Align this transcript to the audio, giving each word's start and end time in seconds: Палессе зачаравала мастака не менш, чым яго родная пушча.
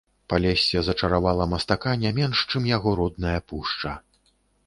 Палессе 0.31 0.79
зачаравала 0.87 1.45
мастака 1.51 1.93
не 2.05 2.11
менш, 2.21 2.37
чым 2.53 2.67
яго 2.71 2.95
родная 3.03 3.39
пушча. 3.51 3.93